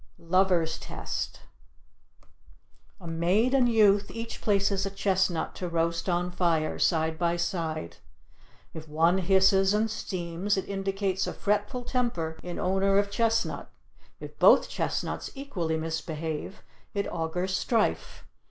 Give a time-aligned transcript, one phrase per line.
[0.17, 1.41] LOVER'S TEST
[2.99, 7.97] A maid and youth each places a chestnut to roast on fire, side by side.
[8.73, 13.69] If one hisses and steams, it indicates a fretful temper in owner of chestnut;
[14.19, 16.63] if both chestnuts equally misbehave
[16.95, 18.25] it augurs strife.